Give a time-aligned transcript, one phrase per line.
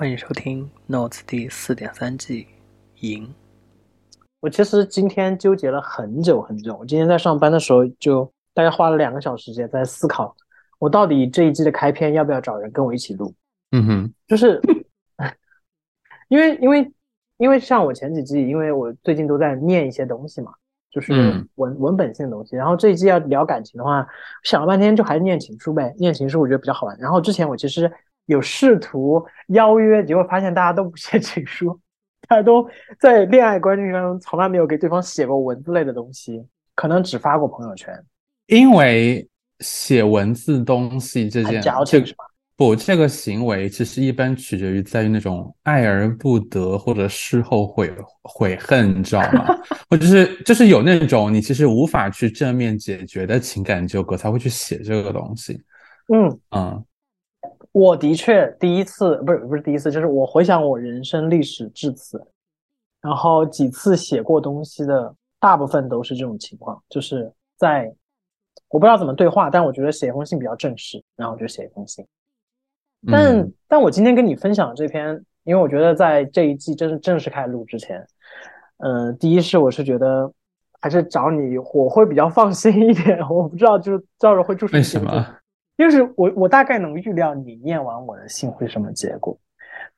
[0.00, 2.46] 欢迎收听《Notes》第四点三季，
[3.00, 3.34] 赢。
[4.40, 6.74] 我其实今天纠结了很久很久。
[6.74, 8.24] 我今天在上班的时候，就
[8.54, 10.34] 大概花了两个小时时间在思考，
[10.78, 13.34] 我到底这一季的开篇要不要找人跟我一起录？
[13.72, 14.58] 嗯哼，就是
[16.28, 16.90] 因为因为
[17.36, 20.50] 因为像我前几季，因为我最近都在念一些东西嘛，
[20.90, 22.56] 就是嗯文文本性的东西。
[22.56, 24.08] 然后这一季要聊感情的话，
[24.44, 26.98] 想了半天就还是念情书呗，念情书我觉得比较好玩。
[26.98, 27.92] 然后之前我其实
[28.30, 31.78] 有试图邀约，结果发现大家都不写情书，
[32.28, 32.66] 大家都
[32.98, 36.40] 在恋爱关系当中从来没有给对方写过文字类的东西，
[36.74, 37.92] 可能只发过朋友圈，
[38.46, 42.24] 因为写文字东西这件这矫情是吧？
[42.56, 47.90] 不，这个行为其实一般取决于在于那种爱而不得或者事后悔
[48.22, 49.46] 悔恨，你知道吗？
[49.90, 55.60] 或者是就是有那种你其实无法去正面解决的情感纠葛，才会去写这个东西。
[56.12, 56.84] 嗯，嗯
[57.72, 62.20] 我的确第一次不是不是第一次，就是我回想我人生历史至此，
[63.00, 67.92] 然后几次写过东西的，大部分都是这种情况，就是在
[68.68, 72.04] 我不知道怎么对话，但我觉得写一封信比较正式，然后我就写一封信。
[73.06, 78.04] 但、嗯但我今天跟你分享这篇，因为我觉得在这一季正正式开录之前，
[78.78, 80.30] 嗯、第一是我是觉得
[80.80, 85.36] 还是找你我会比较放心一点，我不知道就是到时候会出什为么结果什么？
[85.80, 89.34] 因为是我我大概能预料你念完我的信会什么结果。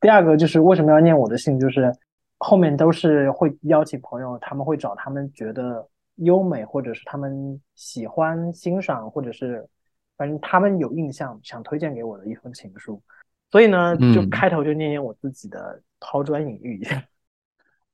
[0.01, 1.93] 第二个就是为什么要念我的信，就是
[2.39, 5.85] 后面都是会邀请朋友，他们会找他们觉得
[6.19, 9.69] 优美，或者是他们喜欢欣赏，或者是
[10.17, 13.03] 反正他们有印象想推荐给我的一封情书。
[13.51, 17.03] 所以呢，就嗯开头就念念我自己的抛砖引玉一下。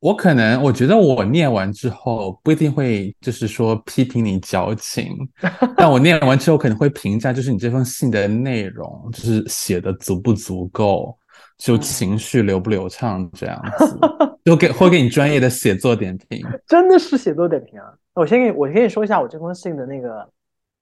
[0.01, 5.17] 我可能我觉得我念完之后不一定会就是说批评你矫情，
[5.77, 11.19] 但我念完之后可能会评价就是你这封信的内容，就是写的足不足够，
[11.57, 13.99] 就嗯情绪流不流畅这样子，
[14.45, 16.47] 就给会给你专业的写作点评。
[16.67, 17.93] 真的是写作点评啊！
[18.15, 20.29] 我先给你，我给你说一下我这封信的那个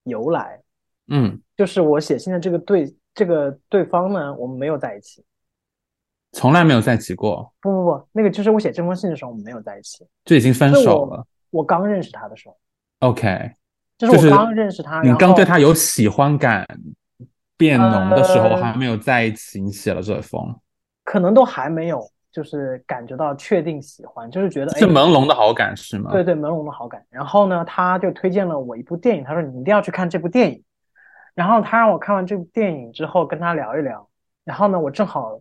[0.04, 0.60] 由来。
[1.08, 5.24] 嗯，就是我写信的这个对这个对方呢，我们没有在一起。
[6.32, 10.06] 从来没有在一起过，不不不，那个就是我写这封信的时候，我们没有在一起。
[10.24, 11.24] 就已经分手了。
[11.50, 12.56] 我刚认识他的时候
[12.98, 13.52] ，OK，
[13.96, 16.66] 就是我刚认识他，你刚对他有喜欢感
[17.56, 20.54] 变浓的时候，呃还没有在一起，你写了这封，
[21.04, 26.10] 可能都还没有，就是感觉到确定喜欢，就是觉得哎是，朦胧的好感是吗？
[26.10, 27.02] 对对，朦胧的好感。
[27.08, 30.62] 然后呢，他就推荐了我一部电影，他说你一定要去看这部电影。
[31.34, 34.06] 然后他让我看完这部电影之后跟他聊一聊。
[34.44, 35.40] 然后呢，我正好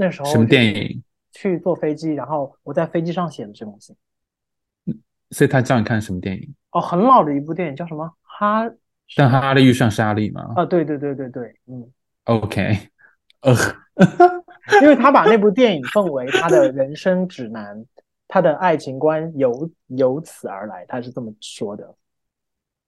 [0.00, 1.02] 那时候什么电影？
[1.32, 3.94] 去坐飞机，然后我在飞机上写的这封信。
[5.30, 6.54] 所以他叫你看什么电影？
[6.72, 8.10] 哦，很老的一部电影，叫什么？
[8.22, 8.68] 哈
[9.14, 11.86] 但哈利遇上莎莉吗啊，对对对对对，嗯
[12.24, 12.78] ，？OK，
[13.42, 13.54] 呃，
[14.82, 17.84] 因为他把那部电影奉为他的人生指南，
[18.26, 21.94] 他的爱情观由由此而来，他是这么说的。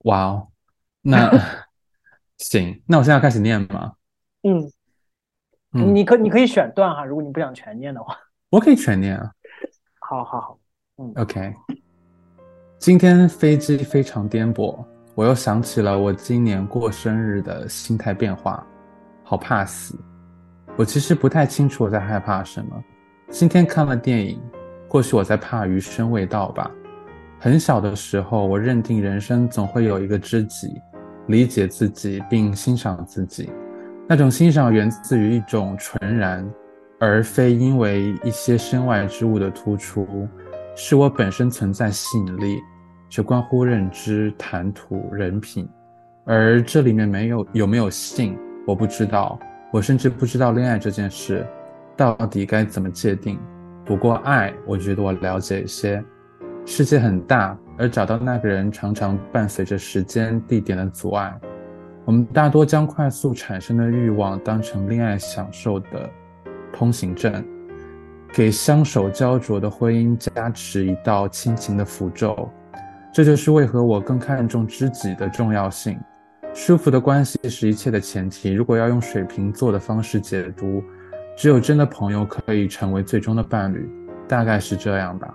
[0.04, 0.48] 哇哦，
[1.02, 1.30] 那
[2.38, 3.92] 行，那我现在要开始念吗？
[4.42, 4.70] 嗯，
[5.74, 8.16] 嗯，你可你可以选段哈，如果你不想全念的话。
[8.50, 9.30] 我可以全念啊。
[10.00, 10.58] 好好好，
[10.98, 11.54] 嗯 OK，
[12.78, 14.76] 今天飞机非常颠簸，
[15.14, 18.66] 我又想起了我今年过生日的心态变化，
[19.22, 19.98] 好怕死。
[20.76, 22.84] 我其实不太清楚我在害怕什么。
[23.30, 24.38] 今天看了电影，
[24.88, 26.70] 或许我在怕余生未到吧。
[27.38, 30.80] 很小的时候，我认定人生总会有一个知己，
[31.28, 33.50] 理解自己并欣赏自己。
[34.12, 36.46] 那种欣赏源自于一种纯然，
[37.00, 40.28] 而非因为一些身外之物的突出，
[40.76, 42.58] 是我本身存在吸引力，
[43.08, 45.66] 这关乎认知、谈吐、人品。
[46.26, 49.40] 而这里面没有有没有性，我不知道，
[49.72, 51.46] 我甚至不知道恋爱这件事
[51.96, 53.40] 到底该怎么界定。
[53.82, 56.04] 不过爱，我觉得我了解一些。
[56.66, 61.32] 世界很大，而找到那个人常常伴随着时间、地点的阻碍。
[62.04, 66.10] 我们大多将快速产生的欲望当成恋爱享受的
[66.72, 67.44] 通行证，
[68.32, 72.50] 给相守焦灼的婚姻加持一道亲情的符咒。
[73.12, 75.96] 这就是为何我更看重知己的重要性。
[76.52, 78.52] 舒服的关系是一切的前提。
[78.52, 80.82] 如果要用水瓶座的方式解读，
[81.36, 83.88] 只有真的朋友可以成为最终的伴侣，
[84.26, 85.32] 大概是这样吧。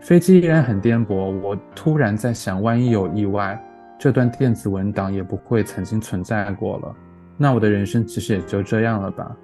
[0.00, 3.60] 飞机依然很颠簸，我突然在想，万一有意外，
[4.00, 6.96] 这段电子文档也不会曾经存在过了。
[7.36, 9.36] 那我的人生其实也就这样了吧。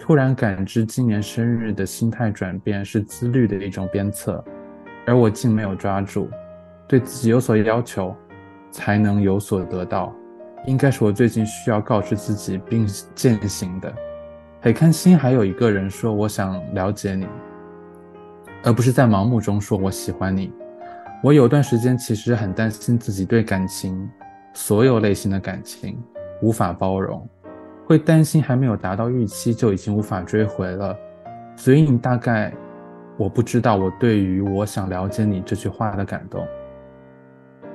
[0.00, 4.42] 突然感知今年生日的心态转变是自律的一种鞭策，
[5.06, 6.30] 而我竟没有抓住。
[6.86, 8.16] 对自己有所要求，
[8.70, 10.10] 才能有所得到，
[10.64, 13.94] 应该是我最近需要告知自己并践行的。
[14.62, 17.26] 很开心，还有一个人说我想了解你，
[18.64, 20.50] 而不是在盲目中说我喜欢你。
[21.20, 24.08] 我有段时间其实很担心自己对感情，
[24.52, 26.00] 所有类型的感情
[26.40, 27.28] 无法包容，
[27.86, 30.96] 会担心还没有达到预期就已经无法追回了。
[31.56, 32.54] 所以你大概
[33.16, 36.46] 我不知道我对于我想了解你这句话的感动。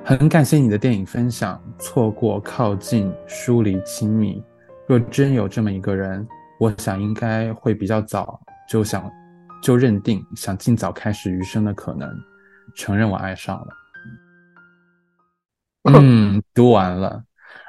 [0.02, 4.42] 很感谢你的电影分享，错过、靠近、疏离、亲密。
[4.86, 6.26] 若真有这么一个人。
[6.60, 9.10] 我想应该会比较早就想
[9.60, 12.08] 就认定想尽早开始余生的可能，
[12.74, 13.68] 承认我爱上了。
[15.84, 17.22] 嗯，读完了。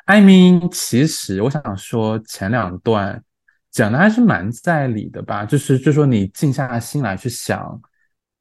[0.06, 3.24] I mean，其实我想说前两段
[3.72, 7.82] 讲的还是蛮在理的吧，就是就说你静下心来去想，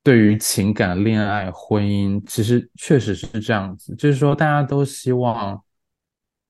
[0.02, 5.60] 对于情感、恋爱、婚姻，其实确实是这样子，就是说大家都希望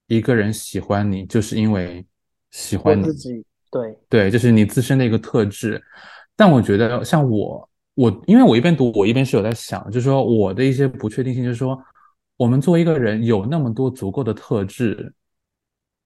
[0.08, 2.04] 一个人喜欢你，就是因为
[2.50, 3.44] 喜欢你自己。
[3.70, 5.82] 对对，就是你自身的一个特质，
[6.36, 11.80] 但我觉得像我，我因为我一边读，我一边是有在想，就是说我的一些不确定性，就是说
[12.36, 15.12] 我们作为一个人有那么多足够的特质，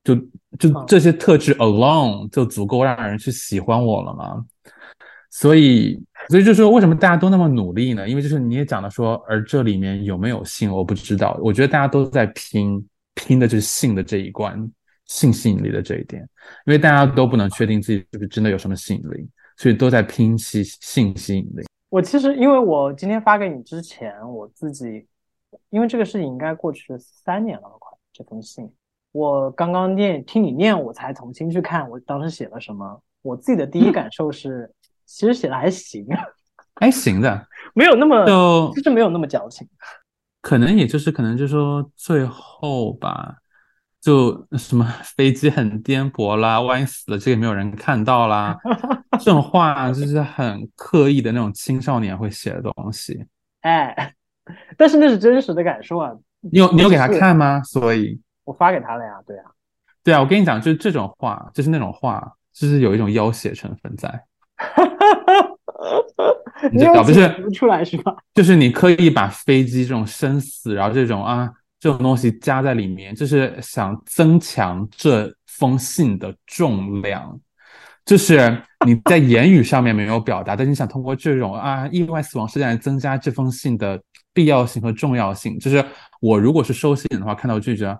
[0.04, 0.14] 就
[0.58, 4.44] 就这些特质 alone 就足够让人去喜欢我了吗？
[5.30, 8.08] 所以，所以就是说为什么大家都那么努力呢？
[8.08, 11.38] 因为就是你也讲了说，而这里面有没有性，我不知道。
[11.42, 14.70] 我觉得大家都在拼，拼的就是性的这一关。
[15.06, 16.20] 性吸引力的这一点，
[16.66, 19.26] 因为大家都不能确定自己是不是真的有什么吸引力，
[19.56, 21.64] 所以都在拼吸性吸引力。
[21.90, 25.06] 我其实因为我今天发给你之前，我自己
[25.70, 28.70] 因为这个事情应该过去三年了，快这封信，
[29.12, 33.00] 我刚刚念听你念，我才重新去看我当时写了什么。
[33.22, 34.70] 我自己的第一感受是，
[35.06, 36.06] 其实写的还行，
[36.74, 39.66] 还行的，没有那么就其实没有那么矫情，
[40.42, 43.36] 可能也就是可能就是说最后吧。
[44.00, 44.84] 就什么
[45.16, 48.56] 飞机很颠簸啦，万一死了，这个没有人看到啦。
[49.18, 53.26] 这种话就是很刻意的那种青少年会写的东西。
[53.62, 54.14] 哎，
[54.76, 56.12] 但是那是真实的感受啊。
[56.40, 57.60] 你有你有给他看吗？
[57.64, 59.14] 所以，我发给他了呀。
[59.26, 59.44] 对啊，
[60.04, 64.08] 对啊，我跟你讲，就是这种话，就是那种话，就是有一种要挟成分在。
[66.72, 68.14] 你搞不是不出来是吧？
[68.34, 71.50] 就是你刻意把飞机这种生死，然后这种啊。
[71.80, 77.38] 这种东西加在里面，就是想增强这封信的重量。
[78.04, 78.38] 就是
[78.86, 84.00] 你在言语上面没有表达，但你想通过这种啊意外死亡事件来增加这封信的
[84.32, 85.58] 必要性和重要性。
[85.58, 85.84] 就是
[86.20, 87.94] 我如果是收信的话，看到拒绝，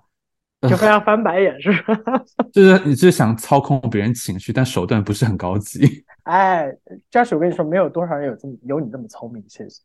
[0.63, 1.95] 就非常翻白眼，是吧？
[2.53, 6.03] 就是你就是想操控别人情绪，但手段不是很高级。
[6.25, 6.67] 哎，
[7.11, 9.83] 嘉许，我跟你说，没有多少人有这么有你这么聪明，谢谢。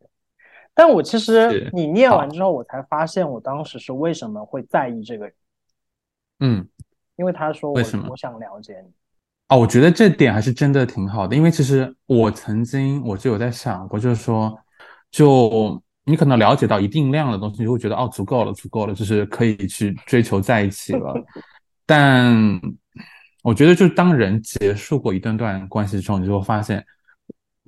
[0.75, 5.33] 但我其实你念完之后，我才发现我当时是为什么会在意这个人。
[6.39, 6.67] 嗯，
[7.15, 8.91] 因为他说为什么我想了解你。
[9.49, 14.57] 哦，我觉得这点还是真的挺好的，因为其实我曾经我就有在想过，就是说，
[15.11, 21.13] 就你可能了解到一定量的东西，你会觉得哦，足够了，足够了，就是可以去追求在一起了。
[21.85, 22.33] 但
[23.43, 26.83] 我觉得，就是当人结束过一段段关系之后，你就会发现。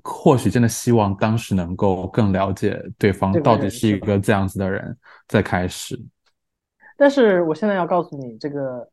[0.08, 4.96] 或许真的希望当时能够更了解对方到底是一个这样子的人，
[5.28, 6.00] 再开始。
[6.96, 8.88] 但是我现在要告诉你这个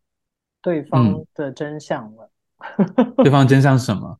[0.63, 2.31] 对方的真相了。
[3.23, 4.19] 对方真相是什么？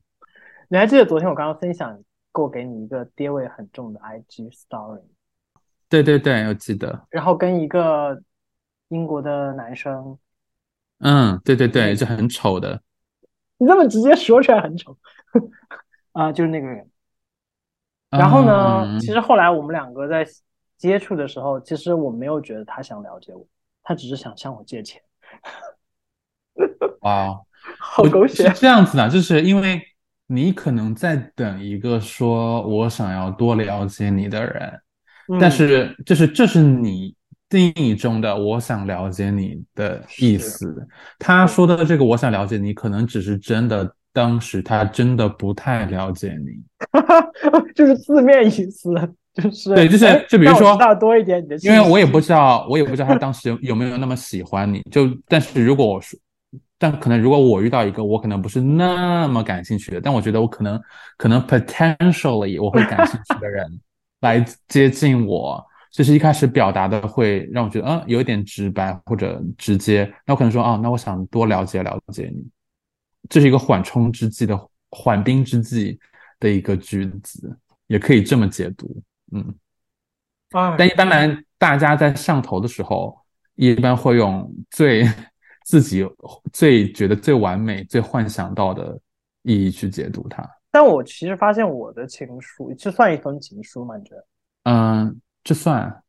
[0.69, 1.99] 你还记得昨天我刚刚分享
[2.31, 5.01] 过给你一个爹味很重的 IG story？
[5.89, 7.07] 对对对，我记得。
[7.09, 8.23] 然后跟一个
[8.89, 10.19] 英国的男生。
[10.99, 12.83] 嗯，对对对，就很丑的。
[13.57, 14.97] 你这么直接说出来很丑。
[16.13, 16.89] 啊，就是那个人。
[18.11, 20.27] 然后呢，其实后来我们两个在
[20.77, 23.47] 接触的时候，其实我没有觉得他想了解我，
[23.83, 25.01] 他只是想向我借钱。
[27.01, 27.41] 哇，
[27.81, 28.49] 好狗血！
[28.49, 29.81] 是这样子的，就是因为
[30.27, 34.81] 你可能在等一个说我想要多了解你的人，
[35.41, 37.17] 但是就是这是你
[37.49, 40.87] 定义中的我想了解你的意思。
[41.19, 43.97] 他说的这个我想了解你，可能只是真的。
[44.13, 46.63] 当时他真的不太了解你，
[47.75, 48.91] 就是字面意思，
[49.35, 56.19] 就是对，就是就比如说多一点你的，因为我也不知道，我也不知道他当时有有没有那么喜欢你，就但是如果我说，
[56.79, 60.79] 但可能如果我遇到一个我可能不是那么感兴趣的，但我觉得我可能
[61.17, 63.67] 可能 potentially 我会感兴趣的人
[64.21, 72.45] 来接近我，就是一开始表达的会让我觉得嗯有一点直白或者直接，那我可能说啊，那我想多了解了解你。
[73.29, 74.59] 这是一个缓冲之计的
[74.91, 75.99] 缓兵之计
[76.41, 79.03] 的一个句子，也可以这么解读。
[79.33, 79.55] 嗯，
[80.77, 83.17] 但一般来，大家在上头的时候，
[83.55, 85.05] 一般会用最
[85.65, 86.05] 自己
[86.53, 88.99] 最觉得最完美、最幻想到的
[89.43, 90.47] 意义去解读它。
[90.71, 93.97] 但我其实发现我的情书，这算一封情书吗？
[93.97, 94.27] 你觉得？
[94.65, 96.03] 嗯，这算。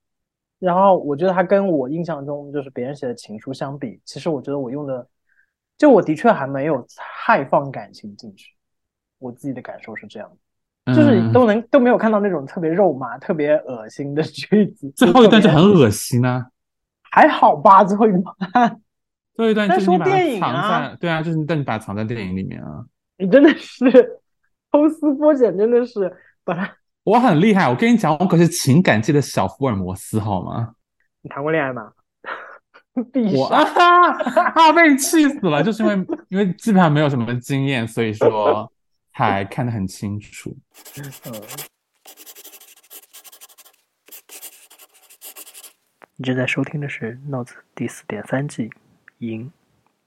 [0.59, 5.05] 然后我觉得它跟我印象中就是别人写的情书相比，其实我觉得我用的，
[5.83, 8.53] 就我的确还没有太放感情进去。
[9.19, 10.29] 我自己的感受是这样
[10.85, 14.89] 的，就是都能都没有看到那种特别肉麻、特别恶心的句子。
[14.95, 16.47] 最后一段就很恶心啊！
[17.11, 18.79] 还好吧，最后一段。
[19.35, 22.85] 最后一段就是你把它藏在，对啊，就是但你把它藏在电影里面啊。
[23.17, 23.91] 你真的是
[24.71, 26.09] 抽丝剥茧，真的是
[26.45, 26.73] 把它。
[27.03, 30.75] 我很厉害，我跟你讲，我可是情感界的小福尔摩斯，好吗？
[31.21, 31.91] 你谈过恋爱吗？
[33.37, 35.95] 我 啊，被你气死了，就是因为
[36.29, 38.71] 因为基本上没有什么经验，所以说。
[39.15, 40.57] 还看得很清楚。
[41.27, 41.33] 嗯。
[46.15, 47.45] 你正在收听的是《Notes》
[47.75, 48.69] 第四点三季
[49.19, 49.45] 《赢》。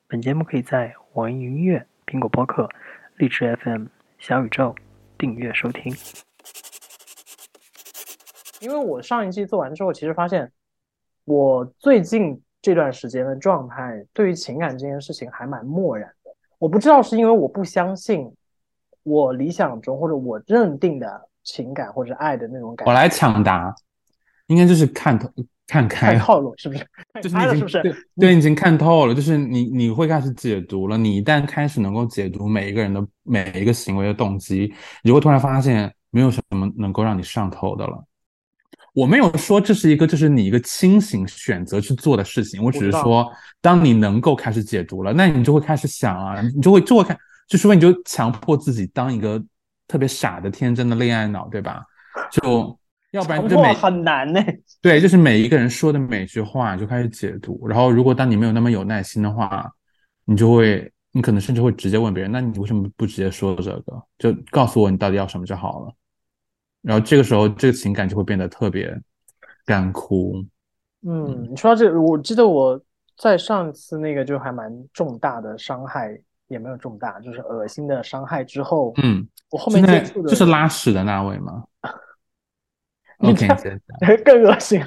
[0.08, 2.68] 本节目可以在网易云音乐、苹果播客、
[3.14, 3.86] 荔枝 FM、
[4.18, 4.74] 小宇宙
[5.16, 5.94] 订阅收听。
[8.58, 10.50] 因为我上一季做完之后，其实发现
[11.26, 16.30] 我最近这段时间的状态，对于情感这件事情还蛮漠然的。
[16.58, 18.28] 我不知道是因为我不相信。
[19.08, 23.72] 我理想中或者我认定的情感或者爱的那种感觉，我来抢答，
[24.48, 25.30] 应该就是看透
[25.68, 26.84] 看开套路，是不是？
[27.22, 30.98] 就是你已经对对，已经看透了，就是你你会开始解读了。
[30.98, 38.04] 你一旦开始能够解读每一个人的每一个行为的动机，你会突然发现没有什么能够让你上头的了。
[38.96, 47.14] 我没有说这是一个就是你一个清醒选择去做的事情，我只是说，当你能够开始解读了，那你就会开始想啊，你就会就会看。
[47.46, 49.40] 就是说，你就强迫自己当一个
[49.86, 51.84] 特别傻的、天真的恋爱脑，对吧？
[52.32, 52.74] 就
[53.12, 54.42] 要不然就每很难呢。
[54.80, 59.70] 对，就是每一个人说的每句话就开始解读，然后如果当你没有那么有耐心的话，
[60.24, 64.02] 你就会，你可能甚至会直接问别人：“那你为什么不直接说这个？
[64.18, 65.92] 就告诉我你到底要什么就好了。”
[66.86, 68.96] 然后这个时候，这个情感就会变得特别
[69.64, 70.44] 干枯。
[71.02, 72.80] 嗯，你说到这，我记得我
[73.18, 76.16] 在上次那个就还蛮重大的伤害。
[76.48, 81.64] 也没有重大，就是恶心的伤害之后，嗯，我后面接触的就是拉屎的那位吗
[84.24, 84.80] 更恶心。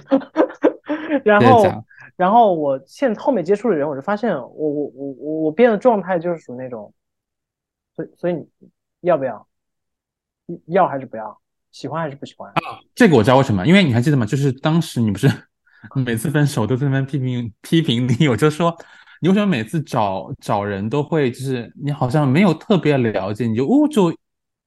[1.26, 1.84] 然后，
[2.16, 6.94] 然后我现后面接触的人，我就发现，我我我我我变的状态就是属于那种，
[7.94, 8.48] 所以所以你
[9.02, 9.46] 要不要？
[10.68, 11.42] 要还是不要？
[11.72, 12.50] 喜欢还是不喜欢？
[12.52, 14.26] 啊，这个我知道为什么，因为你还记得吗？
[14.26, 15.28] 就是当时你不是
[16.06, 18.76] 每次分手都在那边批评批评你，我就说。
[19.22, 24.10] 你为什么每次找找人都会就是你好像没有特别了解，你就哦就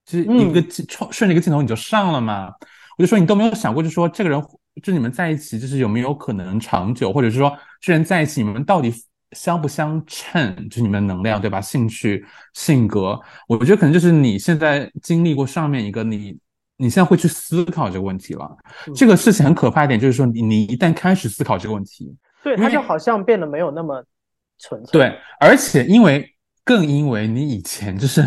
[0.05, 2.53] 就是一个镜顺着一个镜头你就上了嘛？
[2.99, 4.39] 我就说你都没有想过，就说这个人
[4.83, 8.93] 就你们在一起就是有没有可能长久，或者是说这人在一起你们到底
[9.31, 10.55] 相不相称？
[10.69, 11.59] 就是你们的能量对吧？
[11.59, 13.19] 兴趣、性格，
[13.49, 16.37] 我觉得可能就是你现在经历过上面一个你
[16.77, 18.57] 你现在会去思考这个问题了。
[18.95, 24.05] 这个事情很可怕一点就是说你你一旦开始思考这个问题，对它就好像变得没有那么
[24.59, 24.93] 纯粹。
[24.93, 26.29] 对，而且因为
[26.65, 28.25] 更因为你以前就是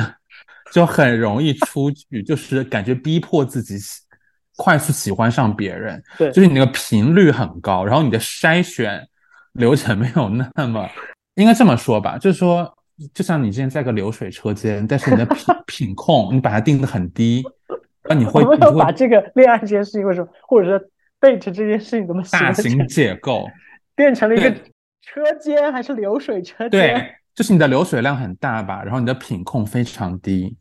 [0.71, 3.77] 就很容易出去，就是感觉逼迫自己
[4.57, 9.05] 快速喜欢上别人，对，就是你那个频率很高，然后你的筛选
[9.53, 10.89] 流程没有那么，
[11.35, 12.73] 应该这么说吧，就是说，
[13.13, 17.43] 就像你之前在个流水车间，但是你的品 品控你把它定的很低，
[18.07, 20.79] 那你会没有把这个恋爱这件事情，为什么，或者说
[21.19, 23.47] date 这件事情怎么大型解构
[23.95, 24.53] 变成了一个。
[25.07, 26.71] 车间还是流水车间？
[26.71, 30.57] 对，就是你的流水量很大吧，然后你的品控非常低，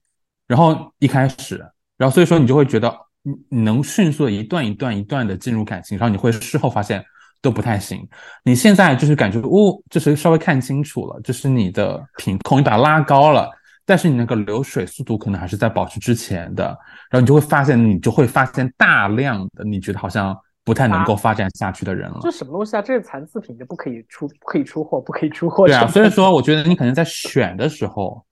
[0.46, 1.56] 然后一开始，
[1.96, 7.02] 然后所以说你就会觉得你你能迅速的一段一段一段的进入感情，然后你会事后发现
[7.40, 8.06] 都不太行。
[8.44, 13.50] 你现在就是感觉哦，就是稍微看清楚了，就是你的品控你把它拉高了，
[13.84, 16.64] 但是你那个流水速度可能还是在保持之前的，
[17.10, 20.36] 然后你就会发现你就会发现大量的你觉得好像。
[20.66, 22.20] 不太能够发展下去的人了。
[22.22, 22.80] 这什么东西啊？
[22.80, 25.66] 这是残次品，就不可以出，不可以出货，不可以出货。
[25.66, 28.24] 对啊，所以说我觉得你可能在选的时候，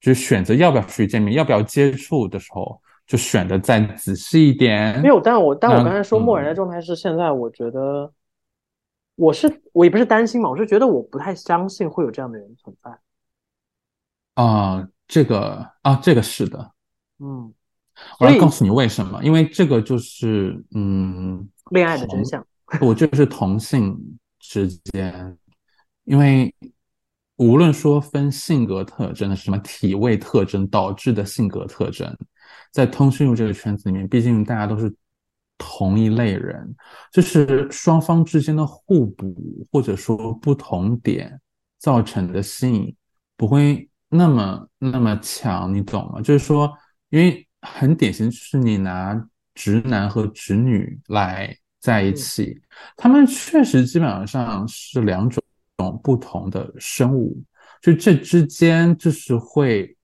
[0.00, 5.00] 就是选择要不要去见面，要不要接触的时候，就选的再仔细一点。
[5.00, 8.08] 没有，但我但我刚才说漠然的状态是现在，我觉得
[9.16, 12.90] 我是我也不是担心嘛，我是觉得我不太相信会有这样的人存在。
[14.34, 16.72] 啊，这个啊，这个是的，
[17.18, 17.52] 嗯。
[18.18, 19.22] 我要告诉你为什么？
[19.22, 22.42] 因为这个就是嗯，恋爱的真相。
[22.80, 23.94] 我就是同性
[24.38, 25.36] 之间，
[26.04, 26.54] 因为
[27.36, 32.16] 无论说分性格特征的什么体位特征导致的性格特征，
[32.72, 34.90] 在通讯录这个圈子里面，毕竟大家都是
[35.58, 36.74] 同一类人，
[37.12, 41.38] 就是双方之间的互补或者说不同点
[41.78, 42.96] 造成的吸引，
[43.36, 46.20] 不会那么那么强，你懂吗？
[46.20, 46.70] 就是说，
[47.10, 49.14] 因为很典型，就是你拿
[49.54, 52.60] 直男和直女来在一起，
[52.96, 55.40] 他们确实基本上是两种
[56.02, 57.40] 不同的生物，
[57.80, 59.96] 就这之间就是会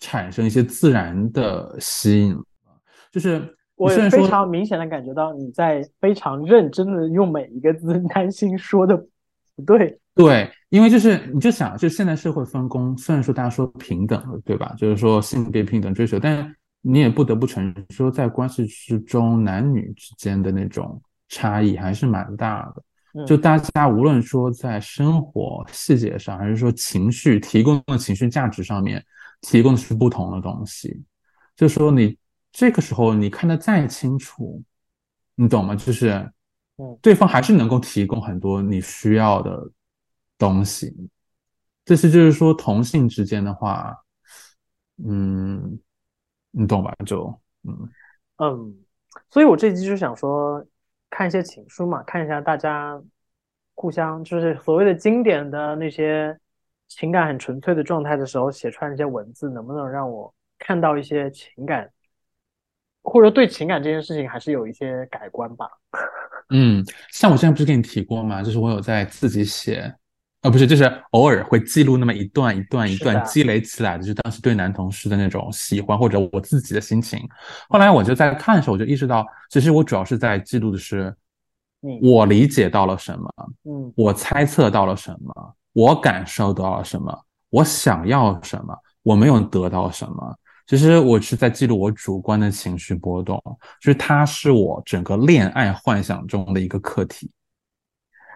[0.00, 2.36] 产生一些自然的吸引，
[3.12, 9.06] 就是我非常明显的感觉到你在非常认真的用每一个字， 担心说的不
[9.66, 9.98] 对。
[10.16, 14.72] 对，因为就是你就想，就现在社会分工，虽然说大家说平等了，对吧？
[14.78, 22.82] 就是说性别平等追求，但是你也不得不承认，说在关系之中，男女之间的那种差异还是蛮大的。
[23.16, 29.04] 嗯就大家无论说在生活细节上，还是说情绪提供的情绪价值上面，
[29.40, 31.00] 提供的是不同的东西。
[31.56, 32.16] 就说你
[32.52, 34.62] 这个时候你看得再清楚，
[35.36, 35.74] 你懂吗？
[35.76, 36.28] 就是
[36.76, 39.70] 嗯，对方还是能够提供很多你需要的
[40.36, 40.92] 东西。
[41.84, 43.94] 这是就是说同性之间的话，
[45.06, 45.78] 嗯，
[46.50, 46.92] 你懂吧？
[47.04, 47.26] 就
[47.62, 47.88] 嗯。
[48.38, 48.74] 嗯，
[49.30, 50.64] 所以我这期就想说，
[51.10, 53.00] 看一些情书嘛，看一下大家
[53.74, 56.36] 互相就是所谓的经典的那些
[56.88, 61.88] 情感很纯粹的状态的时候写出来那些文字，能不能让我看到一些情感，
[63.02, 65.70] 或者对情感这件事情还是有一些改观吧。
[66.50, 68.42] 嗯，像我之前不是跟你提过吗？
[68.42, 69.92] 就是我有在自己写，
[70.42, 77.20] 呃，不是，就是偶尔会记录那么一段一段一段积累起来的，就当时对男同事的那种喜欢或者我自己的心情。
[77.68, 81.14] 后来我就在看的时候，我就意识到，其实我主要是在记录的是
[81.80, 83.30] 你我理解到了什么，
[83.64, 90.38] 嗯我猜测到了什么，我感受到了什么，我想要什么，我没有得到什么。
[90.66, 93.40] 其实我是在记录我主观的情绪波动，
[93.80, 97.30] 就是它是我整个恋爱幻想中的一个课题。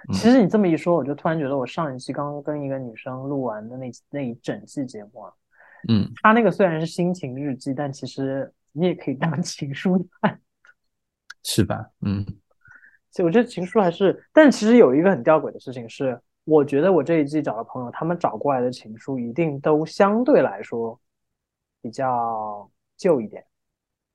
[0.08, 5.32] 嗯其实你这么一说，我就突然觉得我上一期刚刚跟一个女生录完的那那一整期节目啊，
[5.88, 10.40] 嗯，她那个虽然是心情日记，但其实你也可以当 情书看。
[11.44, 11.90] 是吧？
[12.06, 12.24] 嗯
[13.10, 20.98] 所以我觉得情书还是，但其实有一个很吊诡的事情是，我觉得我这一季找的朋友，他们找过来的情书一定都相对来说
[21.80, 23.44] 比较旧一点，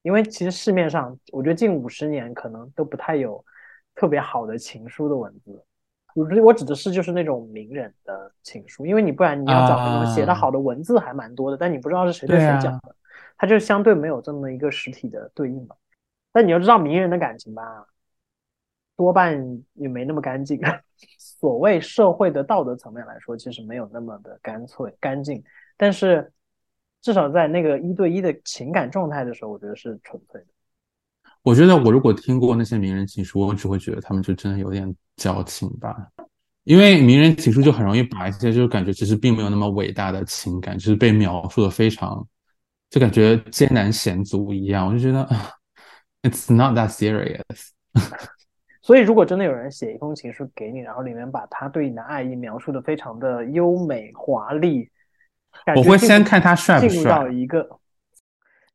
[0.02, 3.43] 因为其实市面上，我觉得近五十年可能都不太有
[3.95, 5.63] 特别好的情书的文字。
[6.15, 12.95] 我指我指的是就是那种名人的情书，因为你不然你要找那种写的好的文字还蛮多的，但你不知道是谁对谁讲的，
[13.38, 15.76] 它就相对没有这么一个实体的对应嘛。
[16.32, 17.88] 但你要知道名人的感情吧，
[18.95, 20.60] 多半也没那么干净。
[21.17, 25.43] 所谓社会的道德层面来说，其实没有那么的干脆干净，
[25.78, 26.32] 但是
[27.03, 30.47] 至少在那个一对一的情感状态的时候，我觉得是纯粹的。
[31.43, 35.95] 我觉得我如果听过那些名人情书，我只会觉得他们就真的有点矫情吧。
[36.63, 42.25] 因为名人情书就很容易把一些就是感觉其实并没有那么伟大的情感，就是被描述的非常，
[42.89, 44.87] 就感觉艰难险阻一样。
[44.87, 45.51] 我就觉得啊
[46.21, 47.71] ，It's not that serious。
[48.81, 54.89] 所以，如果真的有人写一封情书给你，然后里面把他对你的爱意描述的非常的优美华丽，感
[55.75, 57.31] 我会先看他帅不进入到帅。
[57.31, 57.67] 一个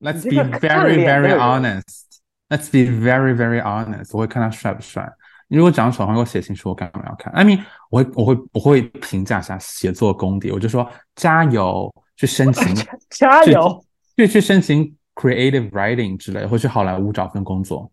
[0.01, 2.05] Let's be very very honest.
[2.49, 4.11] Let's be very very honest.
[4.13, 5.11] 我会看他帅不帅。
[5.49, 10.87] 你如果长得丑的话，给我写情书，我干嘛要看？I mean，我会我会我会评价一下写作功底，我就说
[11.17, 12.75] 加油，去申请
[13.11, 13.83] 加油。
[14.17, 17.91] 去去申请 creative writing 之类的，或去好莱坞找份工作。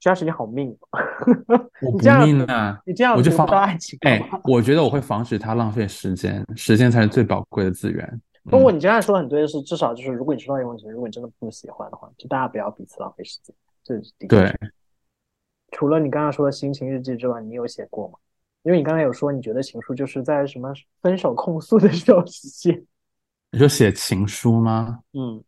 [0.00, 0.76] 主要是你好命，
[1.82, 2.80] 我不命啊！
[2.86, 8.04] 你这样我就防得不到爱情哎， 我觉得我会防止他浪费时间，时间才是最宝贵的资源。
[8.12, 13.54] 嗯不过你刚才说的很对的是，至少就是如果你知道一封情，如果你真的不喜欢的话，就大家不要彼此浪费时间。
[13.84, 14.28] 这是第一。
[14.28, 14.50] 对，
[15.72, 18.14] 除了你刚刚说的心情日记之外，你有写过吗？
[18.62, 22.82] 因为你刚才有说你觉得情书就是在什么分手控诉的时候写。
[23.52, 25.00] 你说写情书吗？
[25.12, 25.44] 嗯，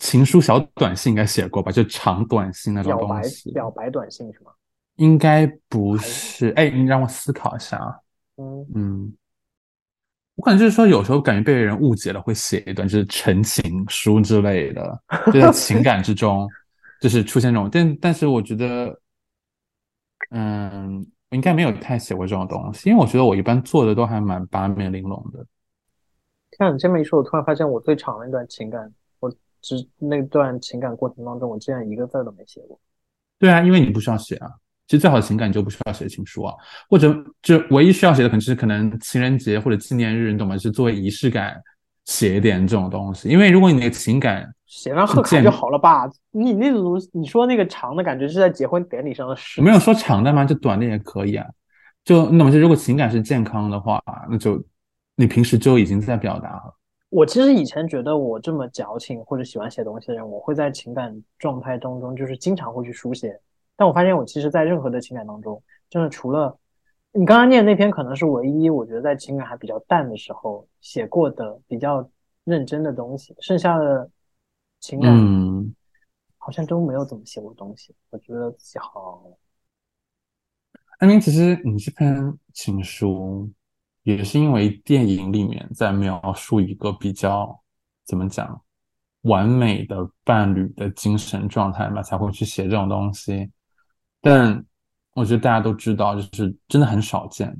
[0.00, 1.70] 情书小短信应该写过吧？
[1.70, 4.50] 就长短信那种表白东西，表白短信是吗？
[4.96, 6.48] 应该不是。
[6.56, 7.94] 哎，你让我思考一下啊。
[8.36, 9.16] 嗯，嗯，
[10.36, 16.48] 我感觉就是说，有时候感觉被人误解了，会写一段就是陈情书之类的，就在 情感之中，
[17.00, 17.68] 就是出现这种。
[17.70, 18.98] 但但是我觉得，
[20.30, 25.44] 嗯，我应该没有太写过这种东西，因为我觉得我一般做的都还蛮八面玲珑的。
[26.58, 28.92] 像你这么一说，我突然发现我最长的一段情感，
[29.60, 32.78] 我只那段情感过程当中，我竟然一个字儿都没写过。
[33.38, 34.48] 对啊，因为你不需要写啊。
[34.86, 36.54] 其实最好的情感你就不需要写情书啊，
[36.88, 40.58] 或者就唯一需要写的可能是可能情人节或者纪念日，你懂吗？
[40.58, 41.56] 是作为仪式感
[42.06, 43.28] 写一点这种东西。
[43.28, 46.10] 因为如果你的情感写张贺卡就好了吧？
[46.32, 50.44] 你那种你说那个长的感觉是在结婚典礼上的事，没有说长的吗？
[50.44, 51.46] 就短的也可以啊。
[52.04, 54.60] 就那么就如果情感是健康的话，那就
[55.14, 56.74] 你平时就已经在表达了。
[57.10, 63.38] 我其实以前觉得我这么矫情或者喜欢写东西的人，我会在情感状态当中就是经常会去书写。
[63.76, 66.56] 但我发现我其实，在任何的情感当中，真的除了
[67.12, 72.08] 你刚刚念那篇，可能是唯一我觉得在情感还比较淡的时候写过的比较
[72.44, 73.34] 认真的东西。
[73.40, 74.08] 剩下的
[74.78, 75.74] 情感，嗯，
[76.38, 77.92] 好像都没有怎么写过东西。
[78.10, 79.24] 我觉得自己好。
[80.98, 83.50] 安明，其实你这篇情书。
[84.02, 87.60] 也是因为电影里面在描述一个比较
[88.04, 88.60] 怎么讲
[89.22, 93.50] 完美的伴侣的精神状态嘛，才会去写这种东西。
[94.22, 94.64] 但
[95.14, 97.54] 我觉得大家都知道，就是真的很少见。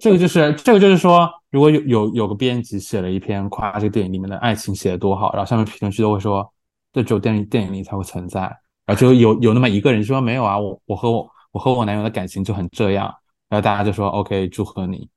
[0.00, 6.48] 这个就是这个就是说，如果有有有个编辑写了一篇夸这个电影里面的爱情写的多好，然后下面评论区都会说，
[6.92, 8.40] 这只有电影电影里才会存在。
[8.86, 13.12] 然后就有有那么一个人说没有啊，我我和我我和我男友的感情就很这样。
[13.48, 15.08] 然后大家就说 OK，祝贺你。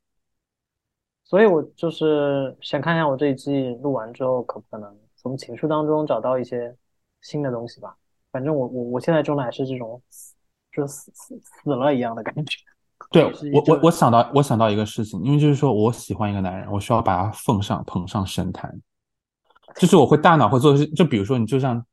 [1.23, 6.73] 所以我就是想看一下我这一季录完之后，可不可能从情书当中找到一些
[7.21, 7.97] 新的东西吧。
[8.31, 10.01] 反正我我我现在状态是这种，
[10.71, 12.57] 就死死死了一样的感觉。
[13.11, 18.73] 对我我我想到我想到一个事情，因为就是说我喜欢一个男人，我需要把他奉上捧上神坛，
[19.75, 21.85] 就是我会大脑会做，就比如说你就像，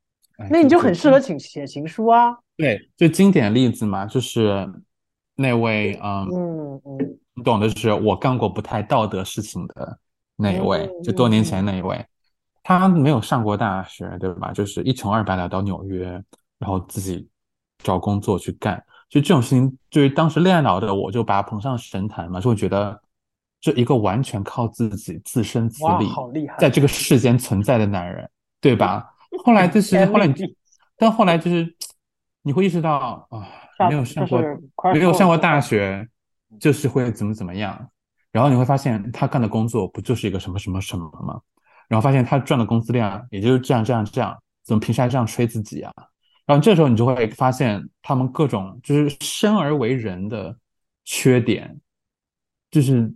[0.49, 2.37] 那你就很适合请写情书啊。
[2.55, 4.71] 对，就经典例子嘛，就是。
[5.35, 9.99] 那位，嗯嗯嗯，你懂的，就是我干过不太道德事情的
[10.37, 12.05] 那一位，就多年前那一位，
[12.63, 14.51] 他没有上过大学，对吧？
[14.53, 16.09] 就是一穷二白来到纽约，
[16.57, 17.27] 然后自己
[17.79, 22.97] 找工作去干，就这种事情，对于当时恋爱脑的我，就把他捧上神坛嘛，就会觉得
[23.59, 28.29] 这一个完全靠自己自身自立，好厉害，在这个世间存在的男人，
[28.61, 29.13] 对吧？
[29.43, 30.33] 后来就是，后来你，
[30.97, 31.75] 但后来就是，
[32.41, 33.37] 你会意识到啊。
[33.89, 34.41] 没有上过，
[34.93, 36.07] 没有上过大学，
[36.59, 37.89] 就是会怎么怎么样。
[38.31, 41.39] 然后你会发现他干的工作不就是一个什么什么什么吗？
[41.87, 45.93] 然后发现他赚的工资量也就是这样这样这样，怎么平时还这样吹自己啊？
[46.45, 50.55] 然后这时候你就会发现他们各种就是生而为人的
[51.03, 51.79] 缺点，
[52.69, 53.13] 就是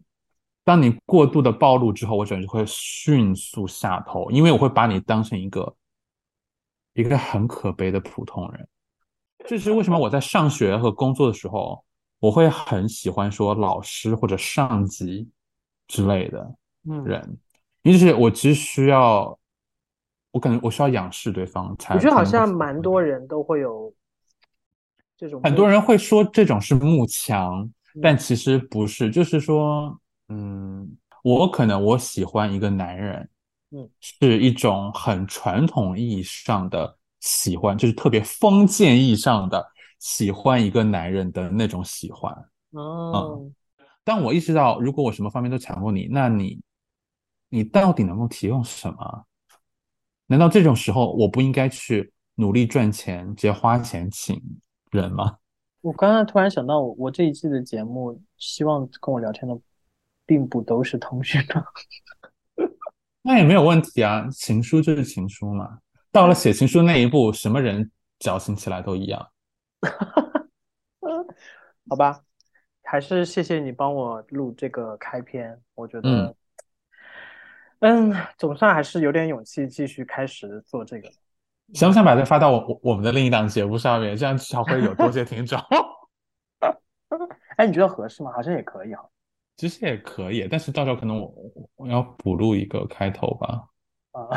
[0.63, 5.75] 当你过度的暴露之后，我整个就会迅速下头，因为我会把你当成一个
[6.93, 8.67] 一个很可悲的普通人。
[9.49, 9.97] 这是为什么？
[9.97, 11.83] 我在上学和工作的时候，
[12.19, 15.27] 我会很喜欢说老师或者上级
[15.87, 16.55] 之类的
[17.03, 17.35] 人，
[17.81, 19.35] 因为是我其实需要，
[20.29, 21.95] 我感觉我需要仰视对方才。
[21.95, 23.91] 我觉得好像蛮多人都会有
[25.17, 27.67] 这种，很多人会说这种是慕强，
[28.03, 33.27] 但其实不是，就是说，嗯，我可能我喜欢一个男人，
[33.71, 36.98] 嗯，是一种很传统意义上的。
[37.19, 39.65] 喜欢就是特别封建意义上的
[39.99, 42.33] 喜欢一个男人的那种喜欢，
[42.71, 43.53] 嗯，
[44.03, 46.61] 当我意识到如果我什么方面都强过你，那你
[47.49, 49.25] 你到底能够提供什么？
[50.27, 54.41] 难道这种时候我不应该去努力赚钱，直接花钱请
[54.91, 55.37] 人吗？
[55.81, 59.59] 我刚刚突然想到，我这一季的节目，希望跟我聊天的
[60.25, 61.63] 并不都是同学呢。
[63.23, 65.79] 那也没有问题啊，情书就是情书嘛。
[66.11, 69.29] 到了写情书那一步，什么人矫情起来都一样。
[71.89, 72.21] 好吧，
[72.83, 75.59] 还是谢谢你帮我录这个开篇。
[75.73, 76.35] 我觉得，
[77.79, 81.09] 嗯，总算还是有点勇气继续开始做这个。
[81.73, 84.17] 想不想把它发到我我们的另一档节目上面？
[84.17, 85.59] 这样至少会有多些听众。
[87.57, 88.31] 哎，你觉得合适吗？
[88.33, 89.07] 好像也可以哈。
[89.57, 91.33] 其实也可以，但是到时候可能我
[91.75, 93.67] 我要补录一个开头吧。
[94.11, 94.29] 啊。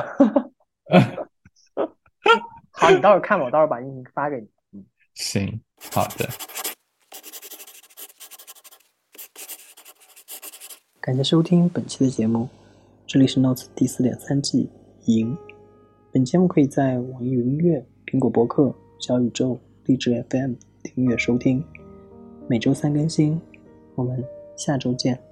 [2.83, 4.49] 好，你到时候看吧，我到时候把音频发给你。
[4.73, 5.61] 嗯，行，
[5.93, 6.29] 好的。
[11.01, 12.49] 感谢收听本期的节目，
[13.07, 14.69] 这里是 Notes 第四点三季
[15.05, 15.39] 赢。
[16.13, 21.65] 本节目可以在网易云音乐、苹果播客、小宇宙、荔枝 FM 订阅收听，
[22.49, 23.41] 每周三更新。
[23.95, 24.25] 我们
[24.57, 25.32] 下周见。